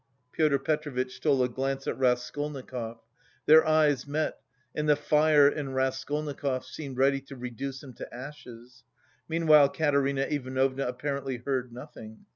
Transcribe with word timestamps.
Pyotr 0.31 0.57
Petrovitch 0.57 1.15
stole 1.15 1.43
a 1.43 1.47
glance 1.47 1.85
at 1.85 1.95
Raskolnikov. 1.95 2.97
Their 3.45 3.63
eyes 3.67 4.07
met, 4.07 4.41
and 4.73 4.89
the 4.89 4.95
fire 4.95 5.47
in 5.47 5.73
Raskolnikov's 5.75 6.69
seemed 6.71 6.97
ready 6.97 7.21
to 7.21 7.35
reduce 7.35 7.83
him 7.83 7.93
to 7.93 8.11
ashes. 8.11 8.83
Meanwhile 9.29 9.69
Katerina 9.69 10.21
Ivanovna 10.23 10.87
apparently 10.87 11.37
heard 11.37 11.71
nothing. 11.71 12.25